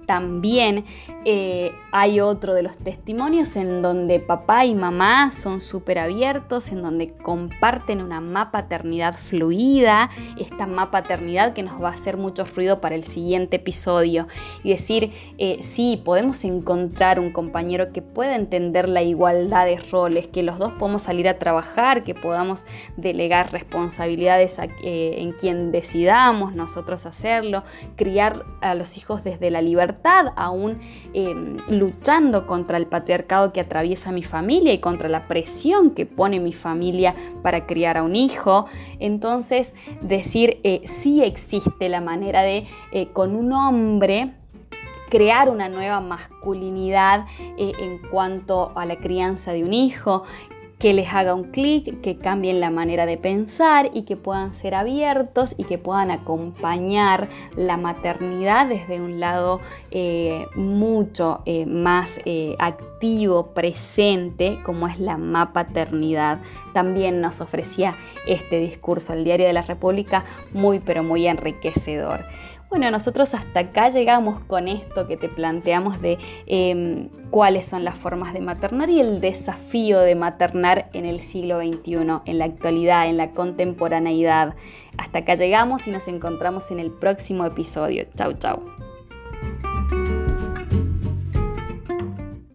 También 0.05 0.85
eh, 1.25 1.73
hay 1.91 2.19
otro 2.19 2.53
de 2.53 2.63
los 2.63 2.77
testimonios 2.77 3.55
en 3.55 3.81
donde 3.81 4.19
papá 4.19 4.65
y 4.65 4.75
mamá 4.75 5.31
son 5.31 5.59
súper 5.59 5.97
abiertos, 5.97 6.71
en 6.71 6.81
donde 6.81 7.13
comparten 7.13 8.01
una 8.01 8.21
mapa 8.21 8.55
paternidad 8.55 9.15
fluida, 9.15 10.09
esta 10.39 10.65
mapa 10.65 11.01
paternidad 11.01 11.53
que 11.53 11.63
nos 11.63 11.81
va 11.81 11.89
a 11.89 11.93
hacer 11.93 12.15
mucho 12.15 12.45
ruido 12.45 12.79
para 12.79 12.95
el 12.95 13.03
siguiente 13.03 13.57
episodio. 13.57 14.27
Y 14.63 14.69
decir, 14.69 15.11
eh, 15.37 15.57
sí, 15.61 16.01
podemos 16.05 16.43
encontrar 16.45 17.19
un 17.19 17.31
compañero 17.31 17.91
que 17.91 18.01
pueda 18.01 18.35
entender 18.35 18.87
la 18.87 19.01
igualdad 19.01 19.65
de 19.65 19.77
roles, 19.77 20.27
que 20.27 20.41
los 20.41 20.57
dos 20.57 20.71
podemos 20.73 21.01
salir 21.01 21.27
a 21.27 21.37
trabajar, 21.37 22.03
que 22.03 22.15
podamos 22.15 22.65
delegar 22.97 23.51
responsabilidades 23.51 24.57
eh, 24.59 25.15
en 25.17 25.33
quien 25.33 25.71
decidamos 25.71 26.55
nosotros 26.55 27.05
hacerlo, 27.05 27.63
criar 27.95 28.45
a 28.61 28.73
los 28.75 28.95
hijos 28.95 29.23
desde 29.23 29.51
la 29.51 29.61
libertad 29.61 30.33
aún 30.35 30.79
em, 31.15 31.57
luchando 31.69 32.45
contra 32.45 32.77
el 32.77 32.87
patriarcado 32.87 33.53
que 33.53 33.61
atraviesa 33.61 34.11
mi 34.11 34.21
familia 34.21 34.73
y 34.73 34.79
contra 34.79 35.07
la 35.07 35.27
presión 35.27 35.91
que 35.91 36.05
pone 36.05 36.39
mi 36.41 36.51
familia 36.51 37.15
para 37.41 37.65
criar 37.65 37.97
a 37.97 38.03
un 38.03 38.15
hijo. 38.15 38.65
Entonces, 38.99 39.73
decir 40.01 40.59
eh, 40.63 40.81
sí 40.85 41.23
existe 41.23 41.87
la 41.87 42.01
manera 42.01 42.41
de 42.41 42.67
eh, 42.91 43.07
con 43.13 43.35
un 43.35 43.53
hombre 43.53 44.33
crear 45.09 45.49
una 45.49 45.69
nueva 45.69 46.01
masculinidad 46.01 47.25
eh, 47.57 47.71
en 47.79 47.99
cuanto 48.09 48.71
a 48.75 48.85
la 48.85 48.97
crianza 48.97 49.53
de 49.53 49.63
un 49.63 49.73
hijo, 49.73 50.23
que 50.85 50.93
les 50.93 51.11
haga 51.15 51.33
un 51.33 51.45
clic, 51.45 51.99
que 52.01 52.19
cambien 52.19 52.59
la 52.59 52.69
manera 52.69 53.07
de 53.07 53.17
pensar 53.17 53.89
y 53.95 54.03
que 54.03 54.15
puedan 54.15 54.53
ser 54.53 54.75
abiertos 54.75 55.55
y 55.57 55.63
que 55.63 55.79
puedan 55.79 56.11
acompañar 56.11 57.27
la 57.55 57.75
maternidad 57.75 58.67
desde 58.67 59.01
un 59.01 59.19
lado 59.19 59.61
eh, 59.89 60.45
mucho 60.53 61.41
eh, 61.47 61.65
más 61.65 62.19
eh, 62.25 62.55
activo, 62.59 63.47
presente, 63.55 64.59
como 64.63 64.87
es 64.87 64.99
la 64.99 65.17
paternidad. 65.53 66.37
También 66.75 67.19
nos 67.19 67.41
ofrecía 67.41 67.95
este 68.27 68.59
discurso, 68.59 69.13
el 69.13 69.23
Diario 69.23 69.47
de 69.47 69.53
la 69.53 69.63
República, 69.63 70.23
muy 70.53 70.81
pero 70.81 71.01
muy 71.01 71.25
enriquecedor. 71.25 72.25
Bueno, 72.69 72.91
nosotros 72.91 73.33
hasta 73.33 73.61
acá 73.61 73.89
llegamos 73.89 74.39
con 74.39 74.67
esto 74.67 75.07
que 75.07 75.17
te 75.17 75.29
planteamos 75.29 76.01
de 76.01 76.17
em, 76.45 77.09
cuáles 77.29 77.65
son 77.65 77.83
las 77.83 77.95
formas 77.95 78.33
de 78.33 78.41
maternar 78.41 78.89
y 78.89 78.99
el 78.99 79.21
desafío 79.21 79.99
de 79.99 80.15
maternar 80.15 80.89
en 80.93 81.05
el 81.05 81.21
siglo 81.21 81.59
XXI, 81.61 82.21
en 82.25 82.39
la 82.39 82.45
actualidad, 82.45 83.07
en 83.07 83.17
la 83.17 83.31
contemporaneidad. 83.31 84.55
Hasta 84.97 85.19
acá 85.19 85.35
llegamos 85.35 85.87
y 85.87 85.91
nos 85.91 86.07
encontramos 86.07 86.71
en 86.71 86.79
el 86.79 86.91
próximo 86.91 87.45
episodio. 87.45 88.05
Chau, 88.15 88.33
chau. 88.33 88.84